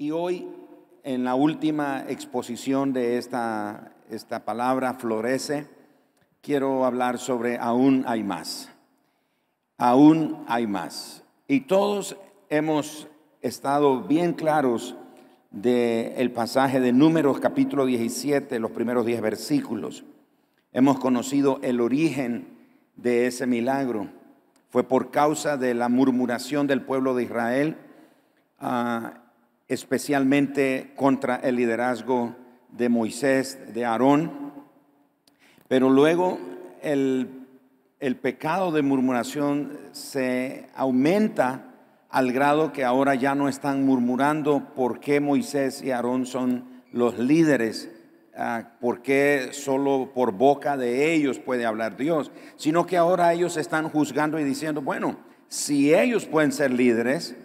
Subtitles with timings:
[0.00, 0.46] Y hoy,
[1.02, 5.66] en la última exposición de esta, esta palabra, florece,
[6.40, 8.70] quiero hablar sobre aún hay más.
[9.76, 11.24] Aún hay más.
[11.48, 12.16] Y todos
[12.48, 13.08] hemos
[13.42, 14.94] estado bien claros
[15.50, 20.04] del el pasaje de Números capítulo 17, los primeros 10 versículos.
[20.72, 22.56] Hemos conocido el origen
[22.94, 24.06] de ese milagro.
[24.70, 27.78] Fue por causa de la murmuración del pueblo de Israel,
[28.60, 29.24] ah,
[29.68, 32.34] especialmente contra el liderazgo
[32.70, 34.52] de Moisés, de Aarón.
[35.68, 36.38] Pero luego
[36.82, 37.46] el,
[38.00, 41.64] el pecado de murmuración se aumenta
[42.08, 47.18] al grado que ahora ya no están murmurando por qué Moisés y Aarón son los
[47.18, 47.90] líderes,
[48.34, 53.58] ah, por qué solo por boca de ellos puede hablar Dios, sino que ahora ellos
[53.58, 57.36] están juzgando y diciendo, bueno, si ellos pueden ser líderes,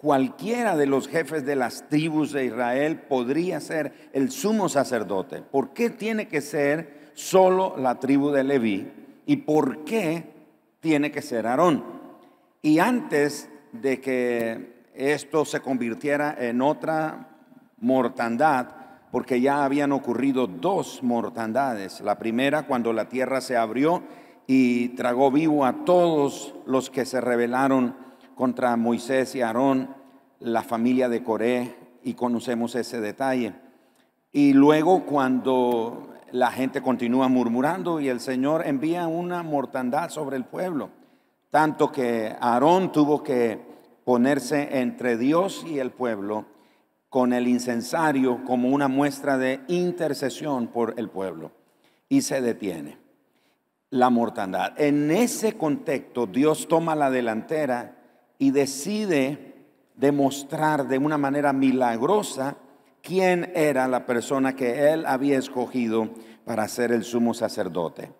[0.00, 5.42] cualquiera de los jefes de las tribus de Israel podría ser el sumo sacerdote.
[5.42, 8.90] ¿Por qué tiene que ser solo la tribu de Leví?
[9.26, 10.24] ¿Y por qué
[10.80, 11.84] tiene que ser Aarón?
[12.62, 17.28] Y antes de que esto se convirtiera en otra
[17.78, 18.68] mortandad,
[19.12, 22.00] porque ya habían ocurrido dos mortandades.
[22.00, 24.02] La primera cuando la tierra se abrió
[24.46, 28.09] y tragó vivo a todos los que se rebelaron
[28.40, 29.94] contra Moisés y Aarón,
[30.38, 33.52] la familia de Coré, y conocemos ese detalle.
[34.32, 40.46] Y luego cuando la gente continúa murmurando y el Señor envía una mortandad sobre el
[40.46, 40.88] pueblo.
[41.50, 43.60] Tanto que Aarón tuvo que
[44.06, 46.46] ponerse entre Dios y el pueblo
[47.10, 51.50] con el incensario como una muestra de intercesión por el pueblo.
[52.08, 52.96] Y se detiene
[53.90, 54.80] la mortandad.
[54.80, 57.98] En ese contexto Dios toma la delantera
[58.40, 59.54] y decide
[59.96, 62.56] demostrar de una manera milagrosa
[63.02, 66.08] quién era la persona que él había escogido
[66.46, 68.10] para ser el sumo sacerdote.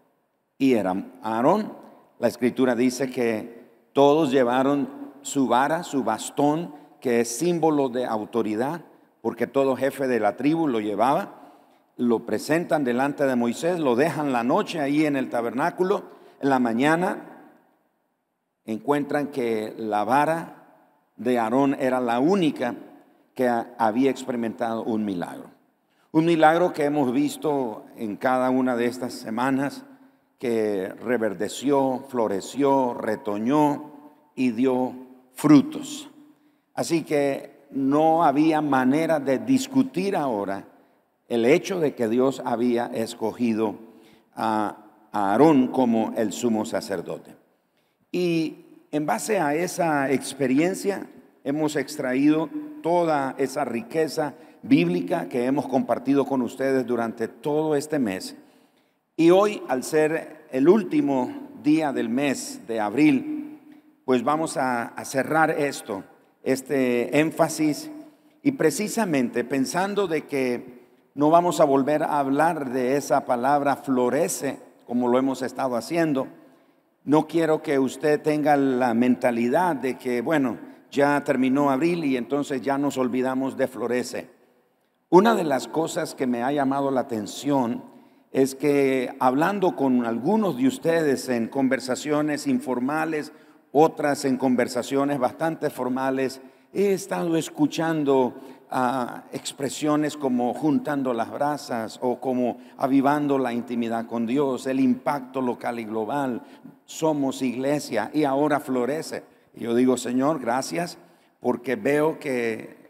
[0.58, 1.72] Y era Aarón.
[2.18, 3.64] La escritura dice que
[3.94, 4.90] todos llevaron
[5.22, 8.82] su vara, su bastón, que es símbolo de autoridad,
[9.22, 11.54] porque todo jefe de la tribu lo llevaba.
[11.96, 16.02] Lo presentan delante de Moisés, lo dejan la noche ahí en el tabernáculo.
[16.42, 17.29] En la mañana
[18.64, 20.60] encuentran que la vara
[21.16, 22.74] de Aarón era la única
[23.34, 25.50] que había experimentado un milagro.
[26.12, 29.84] Un milagro que hemos visto en cada una de estas semanas,
[30.38, 33.92] que reverdeció, floreció, retoñó
[34.34, 34.94] y dio
[35.34, 36.10] frutos.
[36.74, 40.64] Así que no había manera de discutir ahora
[41.28, 43.76] el hecho de que Dios había escogido
[44.34, 44.78] a
[45.12, 47.39] Aarón como el sumo sacerdote.
[48.12, 51.06] Y en base a esa experiencia
[51.44, 52.50] hemos extraído
[52.82, 58.36] toda esa riqueza bíblica que hemos compartido con ustedes durante todo este mes.
[59.16, 63.60] Y hoy, al ser el último día del mes de abril,
[64.04, 66.04] pues vamos a, cerrar esto,
[66.42, 67.90] este énfasis,
[68.42, 70.80] y precisamente pensando de que
[71.14, 76.26] no vamos a volver a hablar de esa palabra florece, como lo hemos estado haciendo,
[77.04, 80.58] no quiero que usted tenga la mentalidad de que, bueno,
[80.90, 84.30] ya terminó abril y entonces ya nos olvidamos de Florece.
[85.08, 87.84] Una de las cosas que me ha llamado la atención
[88.32, 93.32] es que hablando con algunos de ustedes en conversaciones informales,
[93.72, 96.40] otras en conversaciones bastante formales,
[96.72, 98.34] he estado escuchando
[98.70, 105.40] ah, expresiones como juntando las brasas o como avivando la intimidad con Dios, el impacto
[105.40, 106.42] local y global,
[106.84, 109.24] somos iglesia y ahora florece.
[109.54, 110.98] Y yo digo, Señor, gracias,
[111.40, 112.80] porque veo que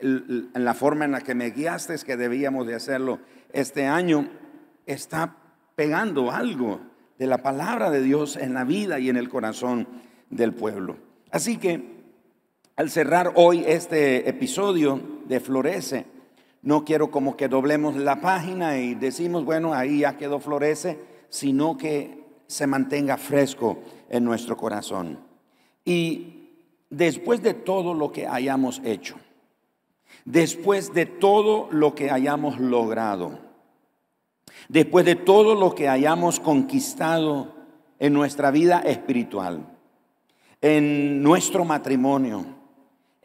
[0.00, 3.18] en la forma en la que me guiaste es que debíamos de hacerlo
[3.52, 4.28] este año,
[4.86, 5.36] está
[5.74, 6.80] pegando algo
[7.18, 9.88] de la palabra de Dios en la vida y en el corazón
[10.30, 10.96] del pueblo.
[11.30, 11.97] Así que
[12.78, 16.06] al cerrar hoy este episodio de Florece,
[16.62, 20.96] no quiero como que doblemos la página y decimos, bueno, ahí ya quedó Florece,
[21.28, 25.18] sino que se mantenga fresco en nuestro corazón.
[25.84, 26.50] Y
[26.88, 29.16] después de todo lo que hayamos hecho,
[30.24, 33.40] después de todo lo que hayamos logrado,
[34.68, 37.56] después de todo lo que hayamos conquistado
[37.98, 39.66] en nuestra vida espiritual,
[40.60, 42.57] en nuestro matrimonio,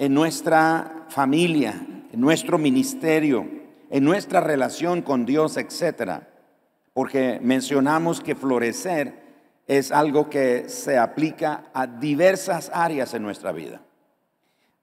[0.03, 3.47] en nuestra familia, en nuestro ministerio,
[3.89, 6.27] en nuestra relación con Dios, etcétera,
[6.91, 9.23] porque mencionamos que florecer
[9.65, 13.81] es algo que se aplica a diversas áreas en nuestra vida.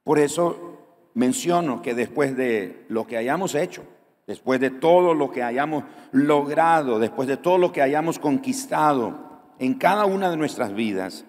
[0.04, 0.78] Por eso
[1.12, 3.84] menciono que después de lo que hayamos hecho,
[4.26, 9.74] después de todo lo que hayamos logrado, después de todo lo que hayamos conquistado en
[9.74, 11.26] cada una de nuestras vidas,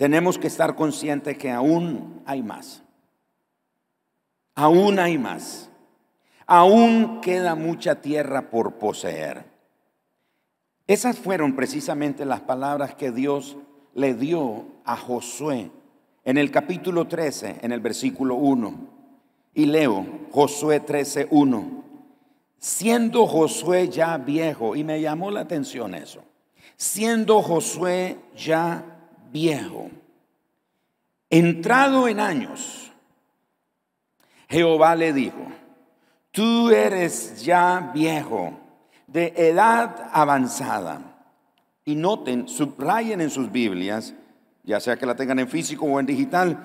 [0.00, 2.82] tenemos que estar conscientes que aún hay más.
[4.54, 5.68] Aún hay más.
[6.46, 9.44] Aún queda mucha tierra por poseer.
[10.86, 13.58] Esas fueron precisamente las palabras que Dios
[13.92, 15.70] le dio a Josué
[16.24, 18.74] en el capítulo 13, en el versículo 1.
[19.52, 21.84] Y leo Josué 13, 1.
[22.58, 26.22] Siendo Josué ya viejo, y me llamó la atención eso,
[26.78, 28.89] siendo Josué ya
[29.32, 29.90] viejo,
[31.28, 32.90] entrado en años,
[34.48, 35.46] Jehová le dijo,
[36.30, 38.58] tú eres ya viejo,
[39.06, 41.02] de edad avanzada.
[41.84, 44.14] Y noten, subrayen en sus Biblias,
[44.62, 46.62] ya sea que la tengan en físico o en digital,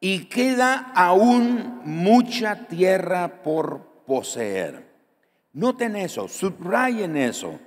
[0.00, 4.88] y queda aún mucha tierra por poseer.
[5.52, 7.58] Noten eso, subrayen eso.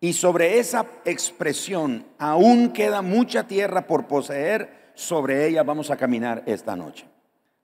[0.00, 6.42] Y sobre esa expresión, aún queda mucha tierra por poseer, sobre ella vamos a caminar
[6.46, 7.06] esta noche.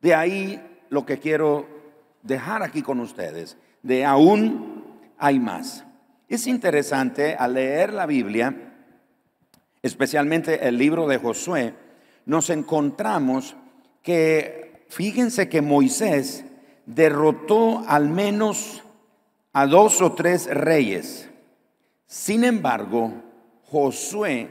[0.01, 1.67] De ahí lo que quiero
[2.23, 4.85] dejar aquí con ustedes, de aún
[5.19, 5.85] hay más.
[6.29, 8.75] Es interesante al leer la Biblia,
[9.83, 11.75] especialmente el libro de Josué,
[12.25, 13.57] nos encontramos
[14.03, 16.45] que, fíjense que Moisés
[16.87, 18.83] derrotó al menos
[19.53, 21.29] a dos o tres reyes.
[22.13, 23.11] Sin embargo,
[23.71, 24.51] Josué,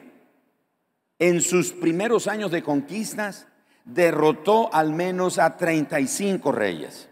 [1.20, 3.46] en sus primeros años de conquistas,
[3.86, 7.08] derrotó al menos a 35 reyes.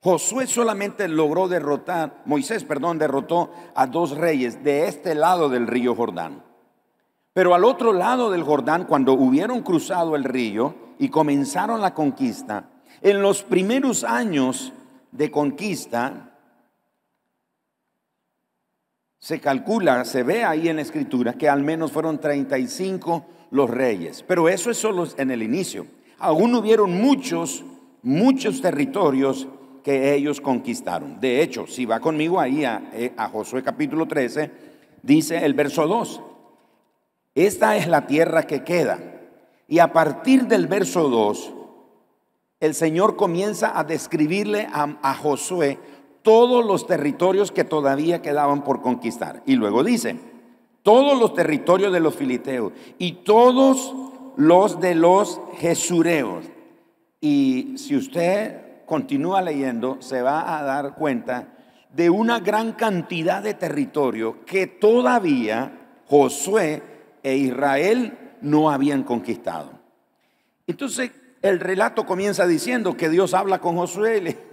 [0.00, 5.94] Josué solamente logró derrotar, Moisés, perdón, derrotó a dos reyes de este lado del río
[5.94, 6.44] Jordán.
[7.32, 12.68] Pero al otro lado del Jordán, cuando hubieron cruzado el río y comenzaron la conquista,
[13.00, 14.74] en los primeros años
[15.12, 16.29] de conquista,
[19.20, 24.24] se calcula, se ve ahí en la escritura que al menos fueron 35 los reyes.
[24.26, 25.86] Pero eso es solo en el inicio.
[26.18, 27.62] Aún hubieron muchos,
[28.02, 29.46] muchos territorios
[29.84, 31.20] que ellos conquistaron.
[31.20, 34.50] De hecho, si va conmigo ahí a, eh, Josué capítulo 13,
[35.02, 36.22] dice el verso 2,
[37.34, 38.98] esta es la tierra que queda.
[39.68, 41.52] Y a partir del verso 2,
[42.60, 45.78] el Señor comienza a describirle a, Josué
[46.22, 49.42] todos los territorios que todavía quedaban por conquistar.
[49.46, 50.18] Y luego dice,
[50.82, 53.94] todos los territorios de los filiteos y todos
[54.36, 56.44] los de los jesureos.
[57.20, 61.48] Y si usted continúa leyendo, se va a dar cuenta
[61.94, 66.82] de una gran cantidad de territorio que todavía Josué
[67.22, 69.72] e Israel no habían conquistado.
[70.66, 71.10] Entonces
[71.42, 74.49] el relato comienza diciendo que Dios habla con Josué y,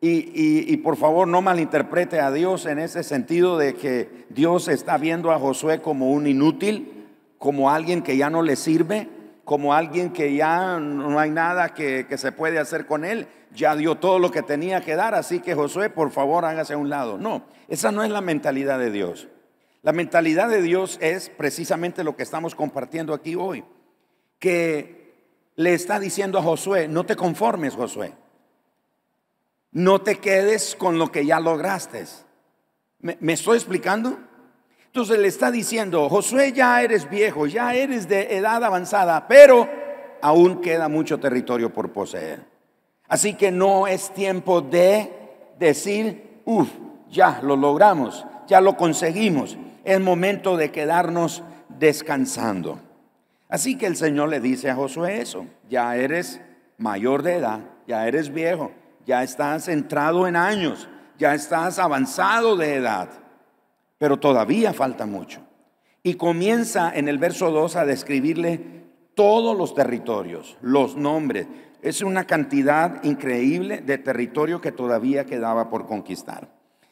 [0.00, 5.30] y, por favor no malinterprete a Dios en ese sentido de que Dios está viendo
[5.30, 7.06] a Josué como un inútil,
[7.38, 9.08] como alguien que ya no le sirve,
[9.44, 13.74] como alguien que ya no hay nada que, que se puede hacer con él ya
[13.76, 16.88] dio todo lo que tenía que dar, así que Josué, por favor, hágase a un
[16.88, 17.18] lado.
[17.18, 19.28] No, esa no es la mentalidad de Dios.
[19.82, 23.64] La mentalidad de Dios es precisamente lo que estamos compartiendo aquí hoy,
[24.38, 25.14] que
[25.56, 28.12] le está diciendo a Josué, no te conformes, Josué.
[29.72, 32.04] No te quedes con lo que ya lograste.
[33.00, 34.18] ¿Me, estoy explicando?
[34.86, 39.68] Entonces le está diciendo, Josué, ya eres viejo, ya eres de edad avanzada, pero
[40.20, 42.44] aún queda mucho territorio por poseer.
[43.06, 45.12] Así que no es tiempo de
[45.58, 46.68] decir, uff,
[47.08, 49.56] ya lo logramos, ya lo conseguimos.
[49.84, 52.80] Es momento de quedarnos descansando.
[53.48, 56.40] Así que el Señor le dice a Josué eso, ya eres
[56.78, 58.72] mayor de edad, ya eres viejo,
[59.10, 60.88] ya estás entrado en años,
[61.18, 63.08] ya estás avanzado de edad,
[63.98, 65.40] pero todavía falta mucho.
[66.04, 68.84] Y comienza en el verso 2 a describirle
[69.16, 71.48] todos los territorios, los nombres,
[71.82, 76.46] es una cantidad increíble de territorio que todavía quedaba por conquistar.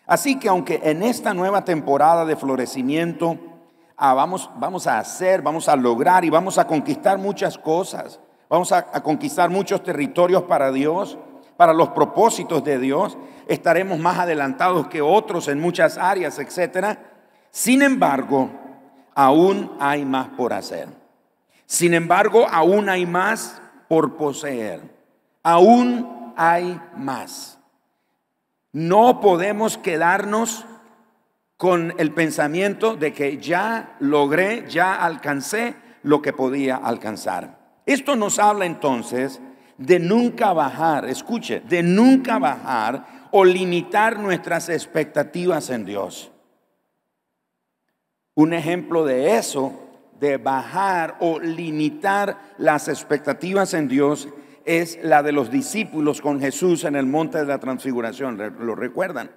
[0.04, 3.38] Así que aunque en esta nueva temporada de florecimiento
[3.96, 8.72] ah, vamos, vamos a hacer, vamos a lograr y vamos a conquistar muchas cosas, vamos
[8.72, 11.16] a, a conquistar muchos territorios para Dios,
[11.58, 17.00] para los propósitos de Dios, estaremos más adelantados que otros en muchas áreas, etcétera.
[17.50, 18.48] Sin embargo,
[19.12, 20.86] aún hay más por hacer.
[21.66, 24.82] Sin embargo, aún hay más por poseer.
[25.42, 27.58] Aún hay más.
[28.70, 30.64] No podemos quedarnos
[31.56, 35.74] con el pensamiento de que ya logré, ya alcancé
[36.04, 37.58] lo que podía alcanzar.
[37.84, 39.40] Esto nos habla entonces
[39.78, 46.32] de nunca bajar, escuche, de nunca bajar o limitar nuestras expectativas en Dios.
[48.34, 49.72] Un ejemplo de eso,
[50.20, 54.28] de bajar o limitar las expectativas en Dios,
[54.64, 58.36] es la de los discípulos con Jesús en el monte de la transfiguración.
[58.60, 59.30] ¿Lo recuerdan?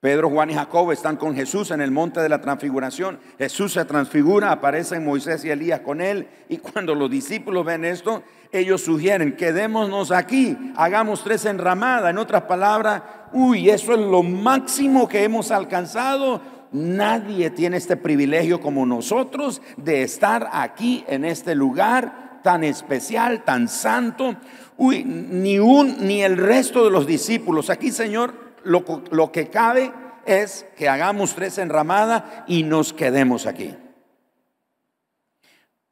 [0.00, 3.20] Pedro, Juan y Jacob están con Jesús en el monte de la transfiguración.
[3.36, 6.26] Jesús se transfigura, aparecen Moisés y Elías con él.
[6.48, 12.10] Y cuando los discípulos ven esto, ellos sugieren, quedémonos aquí, hagamos tres enramadas.
[12.10, 13.02] En otras palabras,
[13.34, 16.40] uy, eso es lo máximo que hemos alcanzado.
[16.72, 23.68] Nadie tiene este privilegio como nosotros de estar aquí en este lugar tan especial, tan
[23.68, 24.34] santo.
[24.78, 27.68] Uy, ni un ni el resto de los discípulos.
[27.68, 29.92] Aquí, Señor, lo, que cabe
[30.26, 33.76] es que hagamos tres enramadas y nos quedemos aquí.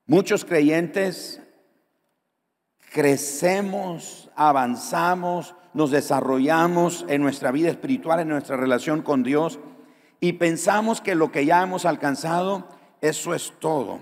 [0.06, 1.40] Muchos creyentes
[2.92, 9.58] crecemos, avanzamos, nos desarrollamos en nuestra vida espiritual, en nuestra relación con Dios
[10.20, 12.66] y pensamos que lo que ya hemos alcanzado,
[13.00, 14.00] eso es todo,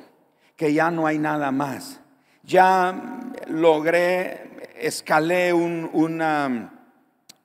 [0.56, 2.00] que ya no hay nada más.
[2.42, 3.18] Ya
[3.48, 6.75] logré, escalé un, una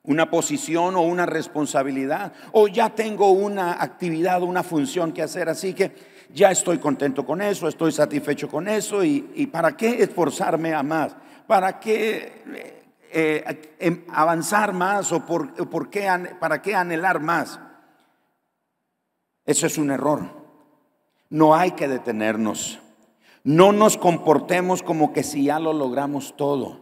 [0.04, 5.74] una posición o una responsabilidad, o ya tengo una actividad, una función que hacer, así
[5.74, 5.92] que
[6.34, 11.14] ya estoy contento con eso, estoy satisfecho con eso, y, para qué esforzarme a más,
[11.46, 12.32] para qué
[13.12, 16.08] eh, em, avanzar más o por, qué,
[16.40, 17.60] para qué anhelar más.
[19.44, 20.22] Eso es un error.
[21.28, 22.80] No hay que detenernos.
[23.44, 26.81] No nos comportemos como que si ya lo logramos todo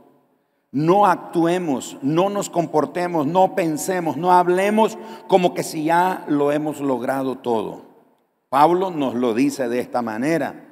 [0.73, 6.81] no actuemos, no nos comportemos, no pensemos, no hablemos como que si ya lo hemos
[6.81, 7.87] logrado todo.
[8.49, 10.67] Pablo nos lo dice de esta manera,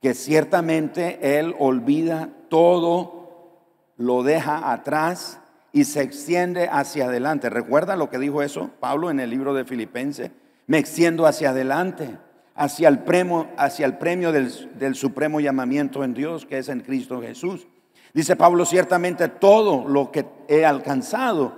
[0.00, 5.40] que ciertamente él olvida todo, lo deja atrás
[5.72, 7.50] y se extiende hacia adelante.
[7.50, 10.30] ¿Recuerda lo que dijo eso Pablo en el libro de Filipenses?
[10.66, 12.18] Me extiendo hacia adelante,
[12.54, 16.80] hacia el premio, hacia el premio del, del supremo llamamiento en Dios, que es en
[16.80, 17.66] Cristo Jesús.
[18.14, 21.52] Dice Pablo, ciertamente todo lo que he alcanzado,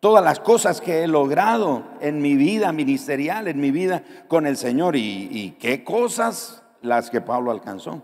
[0.00, 4.58] todas las cosas que he logrado en mi vida ministerial, en mi vida con el
[4.58, 4.96] Señor.
[4.96, 8.02] ¿Y, qué cosas las que Pablo alcanzó?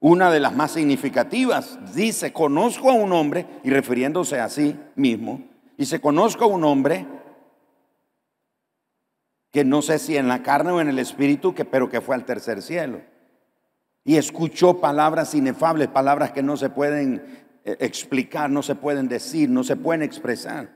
[0.00, 5.42] Una de las más significativas, dice, conozco a un hombre, y refiriéndose a sí mismo,
[5.76, 7.06] dice, conozco a un hombre
[9.52, 12.16] que no sé si en la carne o en el espíritu, que, pero que fue
[12.16, 13.11] al tercer cielo
[14.04, 19.48] y escuchó palabras inefables, palabras que no se pueden eh, explicar, no se pueden decir,
[19.48, 20.70] no se pueden expresar.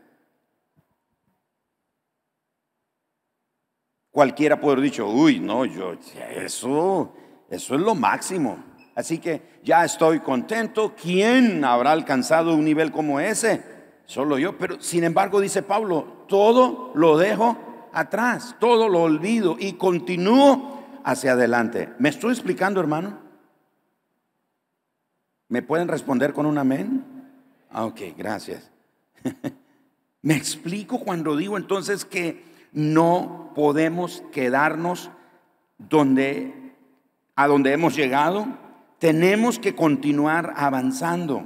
[4.10, 5.94] Cualquiera puede haber dicho, uy, no, yo,
[6.36, 7.14] eso,
[7.50, 8.64] eso es lo máximo.
[8.94, 10.94] Así que ya estoy contento.
[11.00, 13.62] ¿Quién habrá alcanzado un nivel como ese?
[14.06, 14.56] Solo yo.
[14.56, 17.58] Pero sin embargo, dice Pablo, todo lo dejo
[17.92, 20.75] atrás, todo lo olvido y continúo
[21.06, 21.88] hacia adelante.
[22.00, 23.20] ¿Me estoy explicando, hermano?
[25.48, 27.04] ¿Me pueden responder con un amén?
[27.70, 28.72] Ah, ok, gracias.
[30.22, 35.10] Me explico cuando digo entonces que no podemos quedarnos
[35.78, 36.74] donde
[37.36, 38.48] a donde hemos llegado,
[38.98, 41.44] tenemos que continuar avanzando.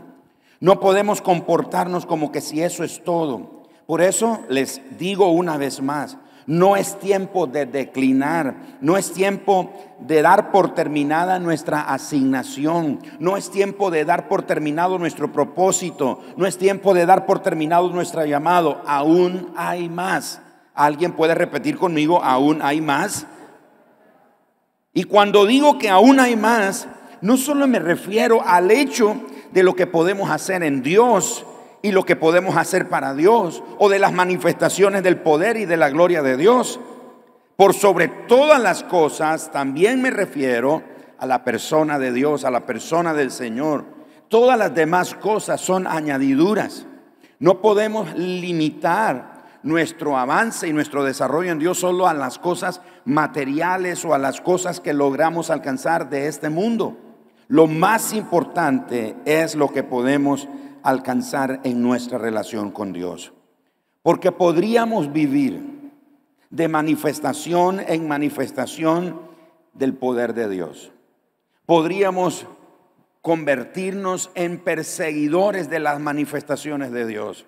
[0.60, 3.64] No podemos comportarnos como que si eso es todo.
[3.86, 6.16] Por eso les digo una vez más,
[6.50, 13.36] no es tiempo de declinar, no es tiempo de dar por terminada nuestra asignación, no
[13.36, 17.88] es tiempo de dar por terminado nuestro propósito, no es tiempo de dar por terminado
[17.90, 20.42] nuestro llamado, aún hay más.
[20.74, 23.28] ¿Alguien puede repetir conmigo, aún hay más?
[24.92, 26.88] Y cuando digo que aún hay más,
[27.20, 29.20] no solo me refiero al hecho
[29.52, 31.46] de lo que podemos hacer en Dios,
[31.82, 35.76] y lo que podemos hacer para Dios o de las manifestaciones del poder y de
[35.76, 36.80] la gloria de Dios.
[37.56, 40.82] Por sobre todas las cosas, también me refiero
[41.18, 43.84] a la persona de Dios, a la persona del Señor.
[44.28, 46.86] Todas las demás cosas son añadiduras.
[47.38, 54.04] No podemos limitar nuestro avance y nuestro desarrollo en Dios solo a las cosas materiales
[54.04, 56.96] o a las cosas que logramos alcanzar de este mundo.
[57.48, 60.48] Lo más importante es lo que podemos
[60.82, 63.32] alcanzar en nuestra relación con Dios.
[64.02, 65.92] Porque podríamos vivir
[66.50, 69.20] de manifestación en manifestación
[69.72, 70.92] del poder de Dios.
[71.66, 72.46] Podríamos
[73.22, 77.46] convertirnos en perseguidores de las manifestaciones de Dios.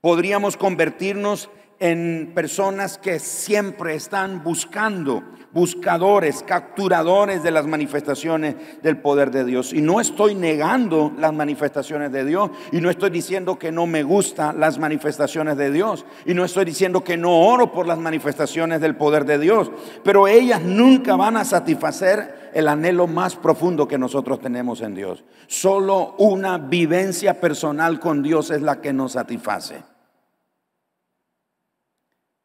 [0.00, 1.50] Podríamos convertirnos
[1.82, 9.72] en personas que siempre están buscando, buscadores, capturadores de las manifestaciones del poder de Dios.
[9.72, 14.04] Y no estoy negando las manifestaciones de Dios y no estoy diciendo que no me
[14.04, 18.80] gustan las manifestaciones de Dios y no estoy diciendo que no oro por las manifestaciones
[18.80, 19.72] del poder de Dios,
[20.04, 25.24] pero ellas nunca van a satisfacer el anhelo más profundo que nosotros tenemos en Dios.
[25.48, 29.91] Solo una vivencia personal con Dios es la que nos satisface.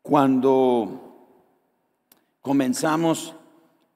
[0.07, 1.35] Cuando
[2.39, 3.35] comenzamos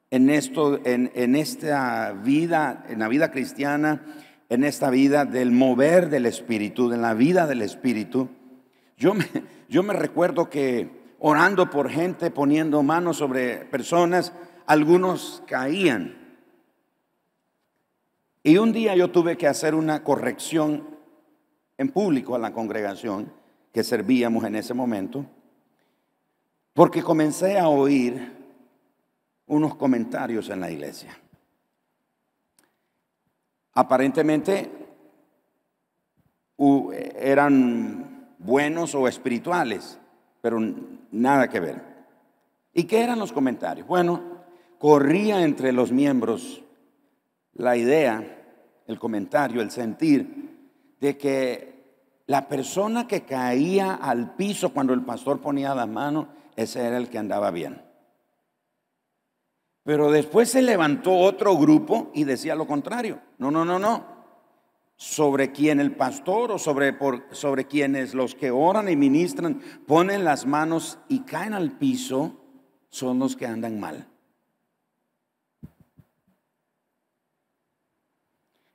[0.09, 4.03] en esto, en, esta vida, en la vida cristiana,
[4.49, 8.27] en esta vida del mover del Espíritu, en la vida del Espíritu,
[8.97, 9.13] yo
[9.69, 10.89] yo me recuerdo que
[11.19, 14.33] orando por gente, poniendo manos sobre personas,
[14.65, 16.17] algunos caían.
[18.43, 20.89] Y un día yo tuve que hacer una corrección
[21.77, 23.31] en público a la congregación
[23.71, 25.25] que servíamos en ese momento.
[26.73, 28.39] Porque comencé a oír
[29.47, 31.17] unos comentarios en la iglesia.
[33.73, 34.71] Aparentemente
[37.15, 39.99] eran buenos o espirituales,
[40.41, 40.59] pero
[41.11, 41.81] nada que ver.
[42.73, 43.87] ¿Y qué eran los comentarios?
[43.87, 44.21] Bueno,
[44.77, 46.63] corría entre los miembros
[47.53, 48.23] la idea,
[48.87, 51.71] el comentario, el sentir de que
[52.27, 57.09] la persona que caía al piso cuando el pastor ponía la mano ese era el
[57.09, 57.81] que andaba bien.
[59.83, 63.21] Pero después se levantó otro grupo y decía lo contrario.
[63.37, 64.21] No, no, no, no.
[64.95, 70.23] Sobre quien el pastor o sobre, por, sobre quienes los que oran y ministran ponen
[70.23, 72.39] las manos y caen al piso,
[72.89, 74.07] son los que andan mal.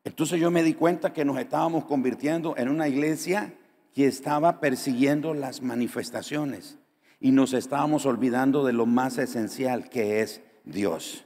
[0.03, 3.55] Entonces yo me di cuenta que nos estábamos convirtiendo en una iglesia
[3.93, 6.79] que estaba persiguiendo las manifestaciones
[7.21, 11.25] y nos estábamos olvidando de lo más esencial que es Dios.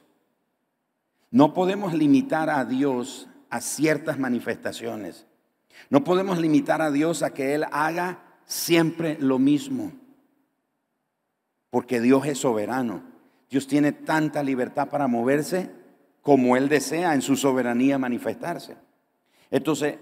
[1.30, 5.26] No podemos limitar a Dios a ciertas manifestaciones.
[5.88, 9.92] No podemos limitar a Dios a que Él haga siempre lo mismo.
[11.70, 13.02] Porque Dios es soberano.
[13.48, 15.70] Dios tiene tanta libertad para moverse
[16.22, 18.76] como Él desea en su soberanía manifestarse.
[19.50, 19.98] Entonces,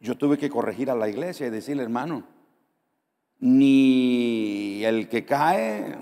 [0.00, 2.24] yo tuve que corregir a la iglesia y decirle, hermano,
[3.40, 5.96] ni el que cae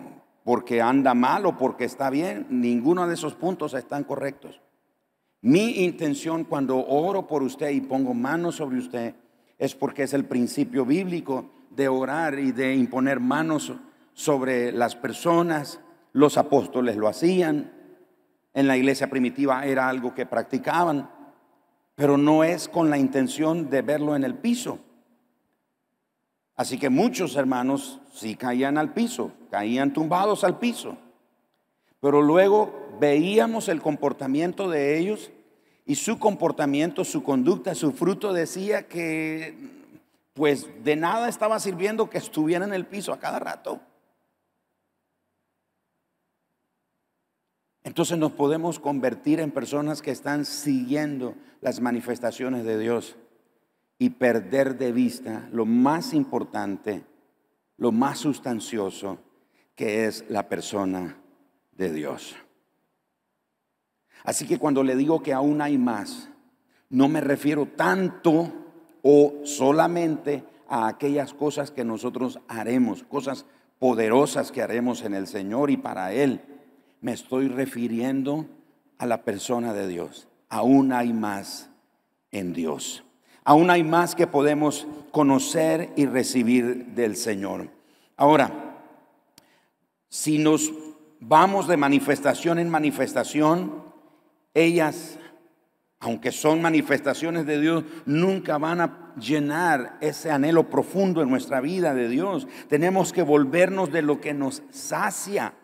[0.45, 4.61] porque anda mal o porque está bien, ninguno de esos puntos están correctos.
[5.41, 9.15] Mi intención cuando oro por usted y pongo manos sobre usted
[9.59, 13.73] es porque es el principio bíblico de orar y de imponer manos
[14.15, 15.81] sobre las personas.
[16.13, 17.73] Los apóstoles lo hacían,
[18.55, 21.09] en la iglesia primitiva era algo que practicaban,
[21.95, 24.81] pero no es con la intención de verlo en el piso.
[26.59, 30.99] Así que muchos hermanos sí caían al piso, caían tumbados al piso.
[32.01, 35.31] Pero luego veíamos el comportamiento de ellos
[35.87, 39.57] y su comportamiento, su conducta, su fruto decía que
[40.35, 43.81] pues de nada estaba sirviendo que estuvieran en el piso a cada rato.
[47.85, 53.17] Entonces nos podemos convertir en personas que están siguiendo las manifestaciones de Dios
[53.99, 57.05] y perder de vista lo más importante,
[57.77, 59.19] lo más sustancioso,
[59.75, 61.17] que es la persona
[61.73, 62.37] de Dios.
[64.25, 66.29] Así que cuando le digo que aún hay más,
[66.91, 68.53] no me refiero tanto
[69.03, 73.47] o solamente a aquellas cosas que nosotros haremos, cosas
[73.79, 76.41] poderosas que haremos en el Señor y para Él.
[77.01, 78.47] Me estoy refiriendo
[78.99, 80.29] a la persona de Dios.
[80.49, 81.71] Aún hay más
[82.33, 83.05] en Dios.
[83.49, 87.71] Aún hay más que podemos conocer y recibir del Señor.
[88.15, 88.77] Ahora,
[90.11, 90.71] si nos
[91.19, 93.85] vamos de manifestación en manifestación,
[94.53, 95.19] ellas,
[95.99, 101.95] aunque son manifestaciones de Dios, nunca van a llenar ese anhelo profundo en nuestra vida
[101.95, 102.47] de Dios.
[102.69, 105.55] Tenemos que volvernos de lo que nos sacia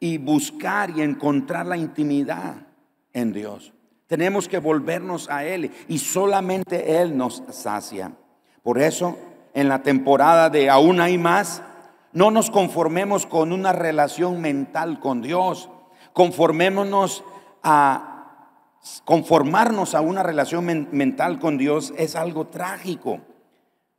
[0.00, 2.66] y buscar y encontrar la intimidad
[3.12, 3.74] en Dios.
[4.06, 8.12] Tenemos que volvernos a Él y solamente Él nos sacia.
[8.62, 9.16] Por eso,
[9.54, 11.62] en la temporada de Aún hay más,
[12.12, 15.68] no nos conformemos con una relación mental con Dios.
[16.12, 17.24] Conformémonos
[17.62, 18.16] a
[19.04, 23.20] conformarnos a una relación mental con Dios es algo trágico,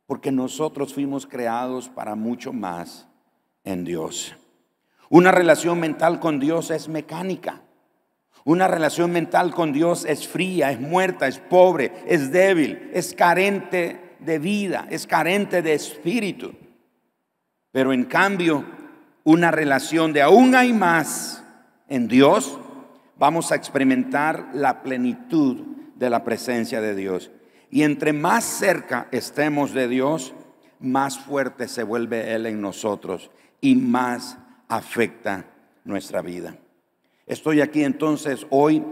[0.06, 3.06] porque nosotros fuimos creados para mucho más
[3.64, 4.34] en Dios.
[5.10, 7.62] Una relación mental con Dios es mecánica.
[8.48, 14.16] Una relación mental con Dios es fría, es muerta, es pobre, es débil, es carente
[14.20, 16.54] de vida, es carente de espíritu.
[17.72, 18.64] Pero en cambio,
[19.22, 21.44] una relación de aún hay más
[21.90, 22.58] en Dios,
[23.18, 25.58] vamos a experimentar la plenitud
[25.96, 27.30] de la presencia de Dios.
[27.70, 30.32] Y entre más cerca estemos de Dios,
[30.80, 33.30] más fuerte se vuelve Él en nosotros
[33.60, 35.44] y más afecta
[35.84, 36.56] nuestra vida.
[37.28, 38.82] Estoy aquí entonces hoy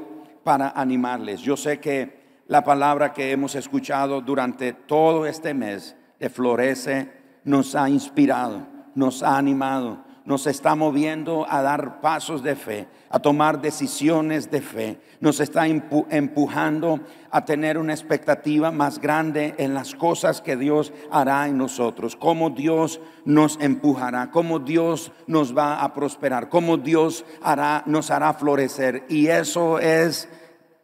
[0.45, 1.41] para animarles.
[1.41, 7.11] Yo sé que la palabra que hemos escuchado durante todo este mes de Florece
[7.45, 13.21] nos ha inspirado, nos ha animado, nos está moviendo a dar pasos de fe, a
[13.21, 19.95] tomar decisiones de fe, nos está empujando a tener una expectativa más grande en las
[19.95, 25.95] cosas que Dios hará en nosotros, cómo Dios nos empujará, cómo Dios nos va a
[25.95, 29.07] prosperar, cómo Dios hará, nos hará florecer.
[29.09, 30.29] Y eso es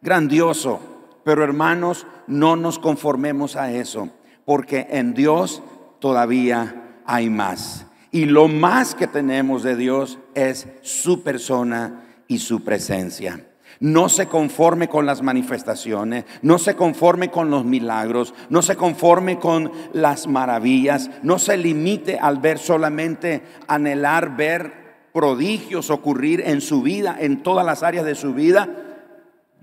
[0.00, 0.81] grandioso.
[1.24, 4.09] Pero hermanos, no nos conformemos a eso,
[4.44, 5.62] porque en Dios
[6.00, 7.87] todavía hay más.
[8.14, 13.46] Y lo más que tenemos de Dios es su persona y su presencia.
[13.81, 19.38] No se conforme con las manifestaciones, no se conforme con los milagros, no se conforme
[19.38, 26.83] con las maravillas, no se limite al ver solamente, anhelar ver prodigios ocurrir en su
[26.83, 28.68] vida, en todas las áreas de su vida.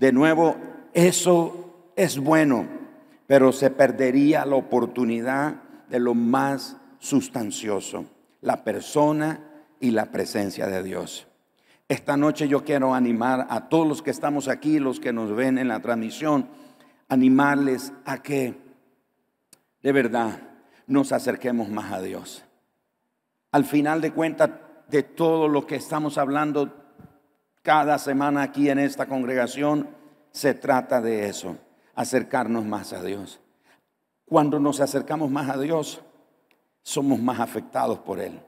[0.00, 0.56] De nuevo,
[0.92, 2.66] eso es bueno,
[3.28, 5.54] pero se perdería la oportunidad
[5.88, 8.06] de lo más sustancioso
[8.40, 9.40] la persona
[9.80, 11.26] y la presencia de Dios.
[11.88, 15.58] Esta noche yo quiero animar a todos los que estamos aquí, los que nos ven
[15.58, 16.48] en la transmisión,
[17.08, 18.54] animarles a que
[19.82, 20.40] de verdad
[20.86, 22.44] nos acerquemos más a Dios.
[23.52, 24.50] Al final de cuentas
[24.88, 26.72] de todo lo que estamos hablando
[27.62, 29.88] cada semana aquí en esta congregación,
[30.30, 31.56] se trata de eso,
[31.94, 33.40] acercarnos más a Dios.
[34.24, 36.02] Cuando nos acercamos más a Dios,
[36.82, 38.40] somos más afectados por Él.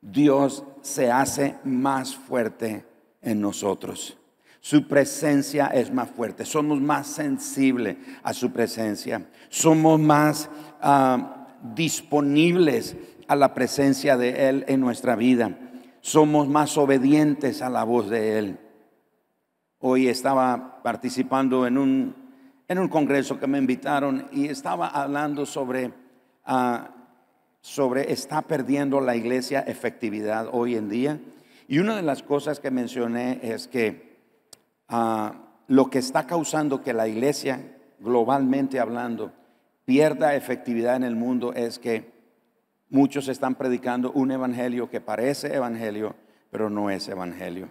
[0.00, 2.84] Dios se hace más fuerte
[3.20, 4.16] en nosotros.
[4.60, 6.44] Su presencia es más fuerte.
[6.44, 9.28] Somos más sensibles a su presencia.
[9.48, 12.96] Somos más ah, disponibles
[13.28, 15.56] a la presencia de Él en nuestra vida.
[16.00, 18.58] Somos más obedientes a la voz de Él.
[19.78, 22.14] Hoy estaba participando en un,
[22.66, 26.97] en un congreso que me invitaron y estaba hablando sobre uh,
[27.60, 31.20] sobre está perdiendo la iglesia efectividad hoy en día.
[31.66, 34.16] Y una de las cosas que mencioné es que
[34.88, 35.34] ah,
[35.66, 37.60] lo que está causando que la iglesia,
[38.00, 39.32] globalmente hablando,
[39.84, 42.10] pierda efectividad en el mundo es que
[42.88, 46.14] muchos están predicando un evangelio que parece evangelio,
[46.50, 47.68] pero no es evangelio.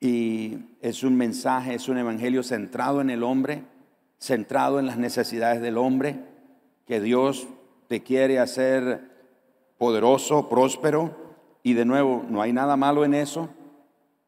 [0.00, 3.64] Y es un mensaje, es un evangelio centrado en el hombre,
[4.18, 6.16] centrado en las necesidades del hombre,
[6.86, 7.48] que Dios
[7.90, 9.10] te quiere hacer
[9.76, 11.12] poderoso, próspero,
[11.64, 13.48] y de nuevo, no hay nada malo en eso,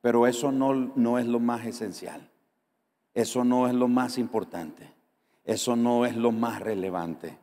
[0.00, 2.28] pero eso no, no es lo más esencial.
[3.14, 4.92] Eso no es lo más importante.
[5.44, 7.38] Eso no es lo más relevante.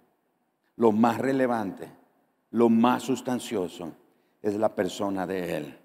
[0.75, 1.89] Lo más relevante,
[2.51, 3.93] lo más sustancioso
[4.41, 5.77] es la persona de Él,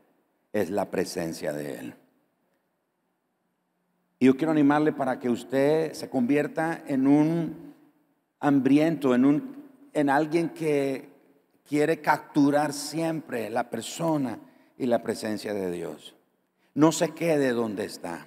[0.52, 1.94] es la presencia de Él.
[4.18, 7.72] Y yo quiero animarle para que usted se convierta en un
[8.40, 9.63] hambriento, en un
[9.94, 11.08] en alguien que
[11.66, 14.38] quiere capturar siempre la persona
[14.76, 16.14] y la presencia de Dios.
[16.74, 18.26] No se quede donde está.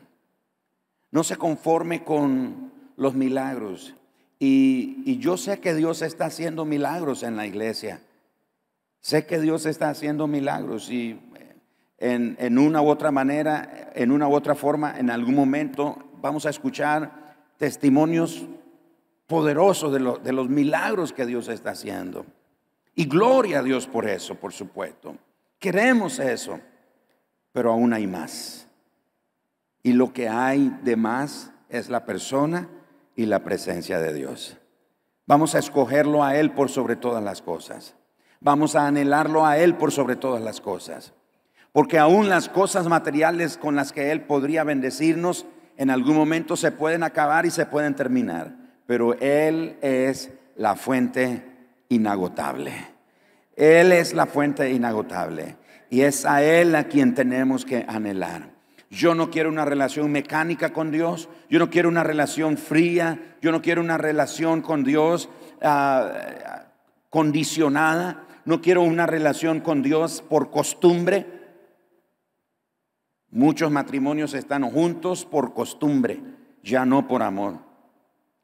[1.12, 3.96] No se conforme con los milagros.
[4.40, 8.02] Y, yo sé que Dios está haciendo milagros en la iglesia.
[9.02, 11.20] Sé que Dios está haciendo milagros y
[11.98, 16.46] en, en, una u otra manera, en una u otra forma, en algún momento vamos
[16.46, 18.46] a escuchar testimonios
[19.28, 22.26] poderoso de, de los milagros que Dios está haciendo.
[22.96, 25.16] Y gloria a Dios por eso, por supuesto.
[25.60, 26.60] Queremos eso,
[27.52, 28.68] pero aún hay más.
[29.84, 32.70] Y lo que hay de más es la persona
[33.16, 34.58] y la presencia de Dios.
[35.26, 37.96] Vamos a escogerlo a Él por sobre todas las cosas.
[38.40, 41.14] Vamos a anhelarlo a Él por sobre todas las cosas.
[41.74, 46.72] Porque aún las cosas materiales con las que Él podría bendecirnos, en algún momento se
[46.72, 51.44] pueden acabar y se pueden terminar pero Él es la fuente
[51.90, 52.74] inagotable.
[53.56, 55.58] Él es la fuente inagotable
[55.90, 58.56] y es a Él a quien tenemos que anhelar.
[58.90, 63.52] Yo no quiero una relación mecánica con Dios, yo no quiero una relación fría, yo
[63.52, 65.30] no quiero una relación con Dios
[65.62, 66.68] ah,
[67.10, 71.26] condicionada, no quiero una relación con Dios por costumbre.
[73.30, 76.22] Muchos matrimonios están juntos por costumbre,
[76.64, 77.67] ya no por amor.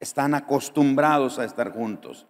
[0.04, 2.28] Están acostumbrados a estar juntos.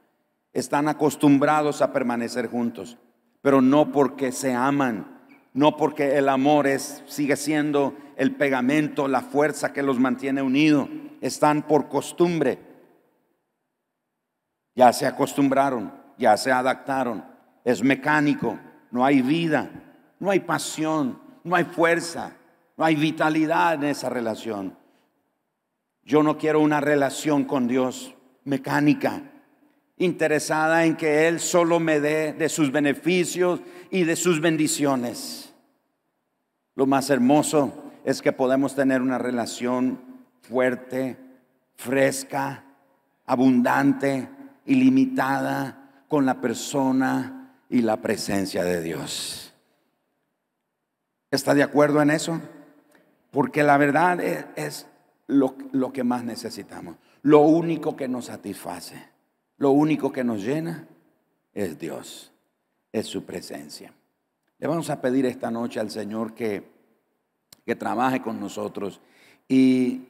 [0.53, 2.99] Están acostumbrados a permanecer juntos.
[3.41, 5.19] pero no porque se aman,
[5.53, 10.88] no porque el amor es, sigue siendo el pegamento, la fuerza que los mantiene unidos,
[11.19, 12.59] están por costumbre.
[14.75, 17.25] Ya se acostumbraron, ya se adaptaron,
[17.65, 18.57] es mecánico,
[18.91, 19.69] no hay vida,
[20.19, 22.33] no hay pasión, no hay fuerza,
[22.77, 24.77] no hay vitalidad en esa relación.
[26.05, 29.23] Yo no quiero una relación con Dios mecánica
[29.97, 35.53] interesada en que Él solo me dé de sus beneficios y de sus bendiciones.
[36.75, 39.99] Lo más hermoso es que podemos tener una relación
[40.41, 41.17] fuerte,
[41.75, 42.63] fresca,
[43.25, 44.27] abundante,
[44.65, 49.53] ilimitada con la persona y la presencia de Dios.
[51.31, 52.41] ¿Está de acuerdo en eso?
[53.31, 54.87] Porque la verdad es,
[55.27, 59.13] lo, lo que más necesitamos, lo único que nos satisface.
[59.57, 60.88] Lo único que nos llena
[61.53, 62.33] es Dios,
[62.91, 63.93] es su presencia.
[64.59, 66.63] Le vamos a pedir esta noche al Señor que,
[67.65, 68.99] que trabaje con nosotros.
[69.47, 70.01] Y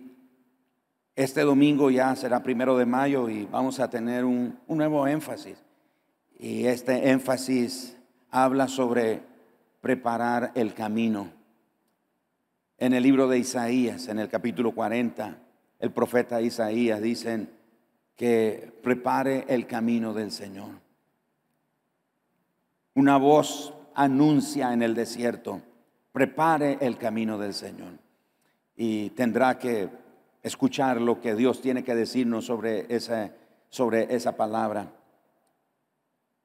[1.15, 5.57] este domingo ya será primero de mayo y vamos a tener un, un nuevo énfasis.
[6.39, 7.97] Y este énfasis
[8.31, 9.21] habla sobre
[9.81, 11.31] preparar el camino.
[12.83, 15.37] En el libro de Isaías, en el capítulo 40,
[15.79, 17.47] el profeta Isaías dice,
[18.13, 20.71] que prepare el camino del Señor.
[22.95, 25.61] Una voz anuncia en el desierto,
[26.11, 27.93] prepare el camino del Señor.
[28.75, 29.87] Y tendrá que
[30.41, 33.31] escuchar lo que Dios tiene que decirnos sobre esa,
[33.69, 34.91] sobre esa palabra,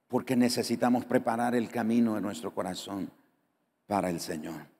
[0.06, 3.10] porque necesitamos preparar el camino de nuestro corazón
[3.88, 4.77] para el Señor.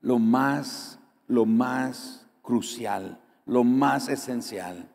[0.00, 4.88] Lo más, lo más crucial, lo más esencial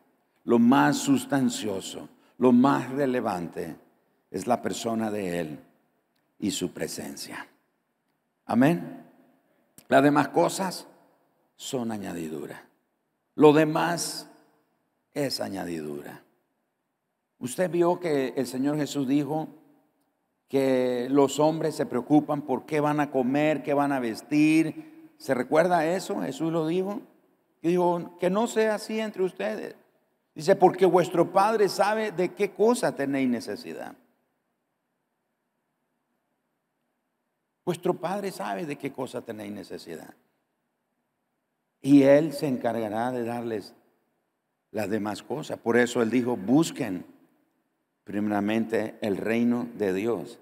[0.44, 3.76] lo más sustancioso, lo más relevante
[4.30, 5.60] es la persona de Él
[6.38, 7.46] y su presencia.
[8.46, 9.04] Amén.
[9.88, 10.86] Las demás cosas
[11.56, 12.66] son añadidura.
[13.34, 14.28] Lo demás
[15.14, 16.22] es añadidura.
[17.38, 19.48] Usted vio que el Señor Jesús dijo
[20.48, 24.91] que los hombres se preocupan por qué van a comer, qué van a vestir.
[25.22, 26.20] ¿Se recuerda eso?
[26.20, 27.00] Jesús lo dijo.
[27.62, 29.76] Dijo, que no sea así entre ustedes.
[30.34, 33.94] Dice, porque vuestro Padre sabe de qué cosa tenéis necesidad.
[37.64, 40.12] Vuestro Padre sabe de qué cosa tenéis necesidad.
[41.80, 43.76] Y Él se encargará de darles
[44.72, 45.56] las demás cosas.
[45.56, 47.06] Por eso Él dijo, busquen
[48.02, 50.40] primeramente el reino de Dios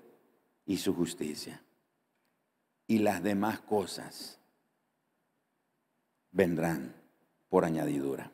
[0.64, 1.62] y su justicia.
[2.86, 4.39] Y las demás cosas
[6.32, 6.94] vendrán
[7.48, 8.30] por añadidura.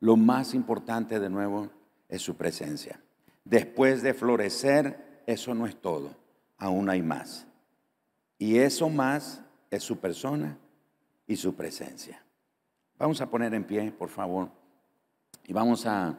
[0.00, 1.70] Lo más importante de nuevo
[2.08, 3.00] es su presencia.
[3.44, 6.10] Después de florecer, eso no es todo,
[6.58, 7.46] aún hay más.
[8.38, 10.58] Y eso más es su persona
[11.26, 12.22] y su presencia.
[12.98, 14.50] Vamos a poner en pie, por favor,
[15.44, 16.18] y vamos a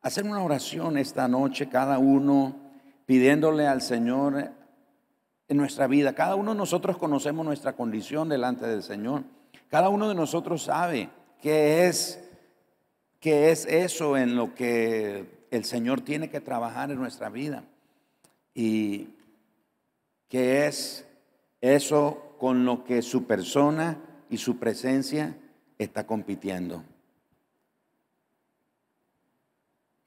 [0.00, 2.56] hacer una oración esta noche, cada uno
[3.06, 4.50] pidiéndole al Señor
[5.52, 6.14] en nuestra vida.
[6.14, 9.22] Cada uno de nosotros conocemos nuestra condición delante del Señor.
[9.68, 11.10] Cada uno de nosotros sabe
[11.40, 12.18] que es
[13.20, 17.64] que es eso en lo que el Señor tiene que trabajar en nuestra vida.
[18.54, 19.10] Y
[20.28, 21.06] que es
[21.60, 23.98] eso con lo que su persona
[24.30, 25.36] y su presencia
[25.78, 26.82] está compitiendo.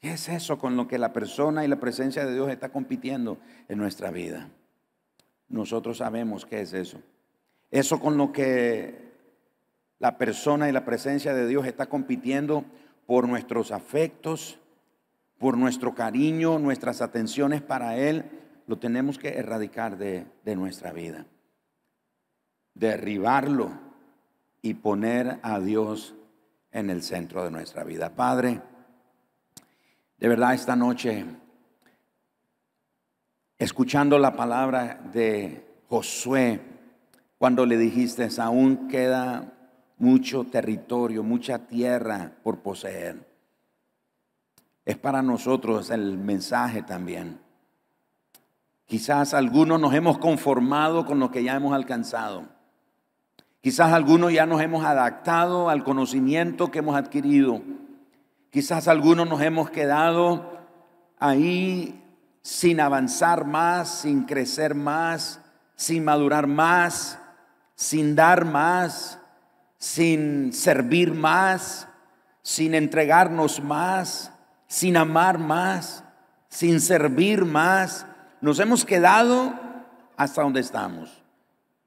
[0.01, 3.38] ¿Qué es eso con lo que la persona y la presencia de Dios está compitiendo
[3.69, 4.49] en nuestra vida?
[5.47, 6.99] Nosotros sabemos qué es eso.
[7.71, 9.05] Eso con lo que
[9.99, 12.65] la persona y la presencia de Dios está compitiendo
[13.05, 14.60] por nuestros afectos,
[15.38, 18.25] por nuestro cariño, nuestras atenciones para Él,
[18.67, 21.25] lo tenemos que erradicar de, nuestra vida.
[22.73, 23.71] Derribarlo
[24.62, 26.15] y poner a Dios
[26.71, 28.15] en el centro de nuestra vida.
[28.15, 28.62] Padre,
[30.17, 31.25] de verdad esta noche,
[33.57, 36.61] escuchando la palabra de Josué,
[37.37, 39.53] cuando le dijiste, aún queda
[39.97, 43.25] mucho territorio, mucha tierra por poseer.
[44.83, 47.39] Es para nosotros el mensaje también.
[48.85, 52.43] Quizás algunos nos hemos conformado con lo que ya hemos alcanzado.
[53.61, 57.61] Quizás algunos ya nos hemos adaptado al conocimiento que hemos adquirido.
[58.51, 60.59] Quizás algunos nos hemos quedado
[61.17, 62.04] ahí
[62.45, 65.41] sin avanzar más, sin crecer más,
[65.75, 67.17] sin madurar más,
[67.73, 69.19] sin dar más
[69.86, 71.88] sin servir más,
[72.41, 74.31] sin entregarnos más,
[74.67, 76.03] sin amar más,
[76.49, 78.08] sin servir más.
[78.41, 79.53] Nos hemos quedado
[80.17, 81.23] hasta donde estamos.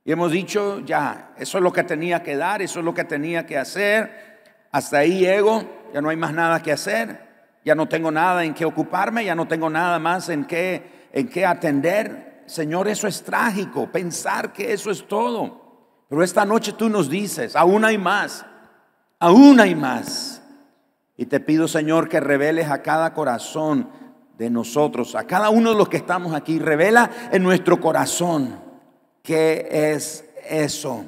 [0.04, 3.02] Y hemos dicho, ya, eso es lo que tenía que dar, eso es lo que
[3.02, 4.38] tenía que hacer.
[4.70, 7.27] Hasta ahí llego, ya no hay más nada que hacer,
[7.68, 11.28] ya no tengo nada en qué ocuparme, ya no tengo nada más en qué, en
[11.28, 12.44] qué atender.
[12.46, 16.06] Señor, eso es trágico, pensar que eso es todo.
[16.08, 18.46] Pero esta noche tú nos dices, aún hay más,
[19.18, 20.40] aún hay más.
[21.14, 23.90] Y te pido, Señor, que reveles a cada corazón
[24.38, 28.58] de nosotros, a cada uno de los que estamos aquí, revela en nuestro corazón
[29.22, 31.04] qué es eso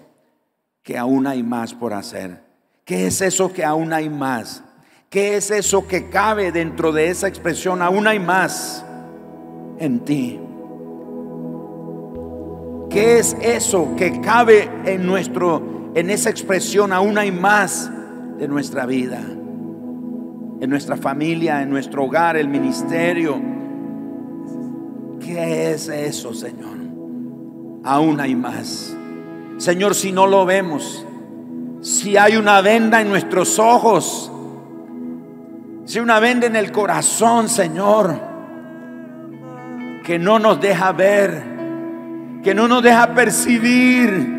[0.82, 2.44] que aún hay más por hacer.
[2.84, 4.62] ¿Qué es eso que aún hay más?
[5.10, 7.82] ¿Qué es eso que cabe dentro de esa expresión?
[7.82, 8.84] Aún hay más
[9.80, 10.38] en ti.
[12.88, 16.92] ¿Qué es eso que cabe en nuestro en esa expresión?
[16.92, 17.90] Aún hay más
[18.38, 19.20] de nuestra vida
[20.60, 23.40] en nuestra familia, en nuestro hogar, el ministerio.
[25.18, 26.78] ¿Qué es eso, Señor?
[27.82, 28.96] Aún hay más.
[29.56, 31.04] Señor, si no lo vemos,
[31.80, 34.30] si hay una venda en nuestros ojos,
[35.90, 38.14] si una venda en el corazón, Señor,
[40.04, 41.42] que no nos deja ver,
[42.44, 44.38] que no nos deja percibir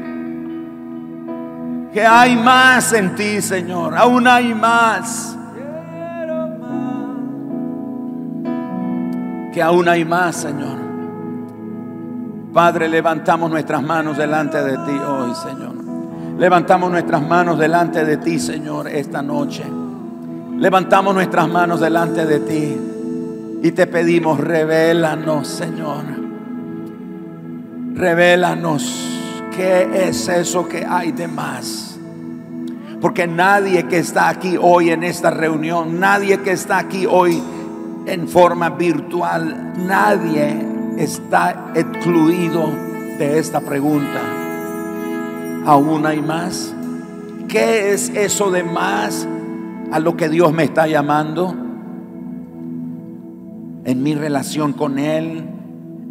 [1.92, 5.38] que hay más en ti, Señor, aún hay más.
[9.52, 10.78] que aún hay más, Señor.
[12.54, 15.76] Padre, levantamos nuestras manos delante de ti hoy, Señor.
[16.40, 19.66] Levantamos nuestras manos delante de ti, Señor, esta noche.
[20.62, 22.78] Levantamos nuestras manos delante de ti
[23.64, 26.04] y te pedimos, revélanos, Señor.
[27.96, 31.98] Revélanos qué es eso que hay de más.
[33.02, 37.42] Porque nadie que está aquí hoy en esta reunión, nadie que está aquí hoy
[38.06, 39.74] en forma virtual.
[39.78, 40.64] Nadie
[40.96, 42.70] está excluido
[43.18, 44.22] de esta pregunta.
[45.66, 46.72] ¿Aún hay más?
[47.48, 49.28] ¿Qué es eso de más
[49.92, 51.56] a lo que Dios me está llamando?
[53.84, 55.44] En mi relación con Él,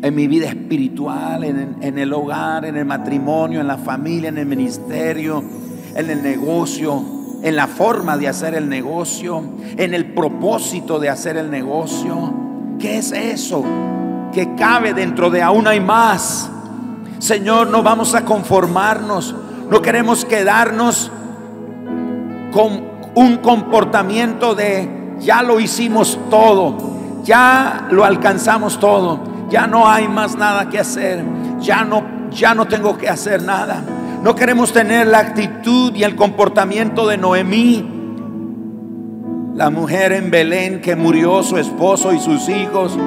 [0.02, 4.46] en mi vida espiritual, en, el hogar, en el matrimonio, en la familia, en el
[4.46, 5.42] ministerio,
[5.94, 9.42] en el negocio en la forma de hacer el negocio,
[9.76, 12.34] en el propósito de hacer el negocio.
[12.78, 13.64] ¿Qué es eso?
[14.32, 16.50] Que cabe dentro de aún hay más.
[17.18, 19.34] Señor, no vamos a conformarnos,
[19.70, 21.10] no queremos quedarnos
[22.52, 26.76] con un comportamiento de ya lo hicimos todo,
[27.24, 29.20] ya lo alcanzamos todo,
[29.50, 31.24] ya no hay más nada que hacer,
[31.60, 33.82] ya no ya no tengo que hacer nada.
[34.22, 37.88] No queremos tener la actitud y el comportamiento de Noemí,
[39.54, 42.98] la mujer en Belén que murió su esposo y sus hijos.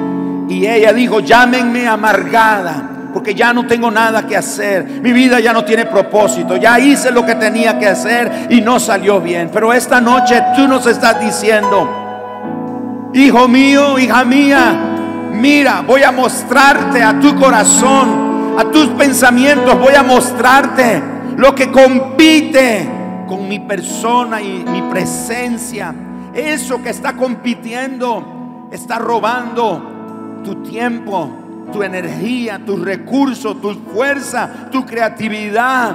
[0.48, 4.84] Y ella dijo, llámenme amargada, porque ya no tengo nada que hacer.
[4.84, 6.56] Mi vida ya no tiene propósito.
[6.56, 9.50] Ya hice lo que tenía que hacer y no salió bien.
[9.50, 17.02] Pero esta noche tú nos estás diciendo, hijo mío, hija mía, mira, voy a mostrarte
[17.02, 18.24] a tu corazón
[18.56, 21.02] a tus pensamientos, voy a mostrarte
[21.36, 22.88] lo que compite
[23.26, 25.94] con mi persona y mi presencia.
[26.32, 31.30] Eso que está compitiendo está robando tu tiempo,
[31.74, 35.92] tu energía, tus recursos, tu fuerza, tu creatividad.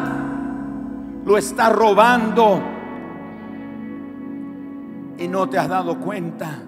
[1.25, 2.61] Lo está robando
[5.17, 6.63] y no te has dado cuenta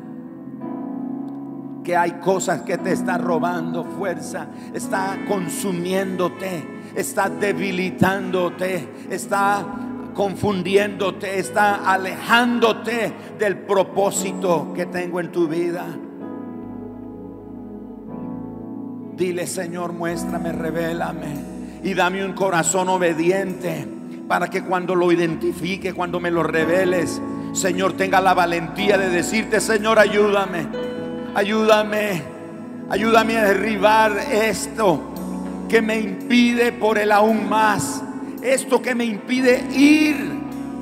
[1.84, 6.64] que hay cosas que te están robando fuerza, está consumiéndote,
[6.96, 9.66] está debilitándote, está
[10.14, 15.86] confundiéndote, está alejándote del propósito que tengo en tu vida.
[19.22, 21.36] Dile, Señor, muéstrame, revélame
[21.84, 23.88] y dame un corazón obediente
[24.28, 27.22] para que cuando lo identifique, cuando me lo reveles,
[27.54, 30.66] Señor, tenga la valentía de decirte, Señor, ayúdame.
[31.36, 32.24] Ayúdame,
[32.90, 35.14] ayúdame a derribar esto
[35.70, 38.02] que me impide por el aún más.
[38.42, 40.18] Esto que me impide ir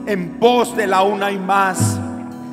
[0.05, 1.99] en pos del aún hay más.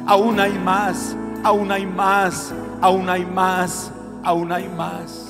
[0.05, 1.15] Aún hay más,
[1.45, 3.93] aún hay más, aún hay más,
[4.25, 5.26] aún hay más.